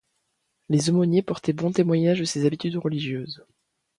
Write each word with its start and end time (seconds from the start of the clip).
Les 0.69 0.89
aumôniers 0.89 1.21
portaient 1.21 1.53
bon 1.53 1.71
témoignage 1.71 2.21
de 2.21 2.23
ses 2.25 2.47
habitudes 2.47 2.75
religieuses. 2.77 3.45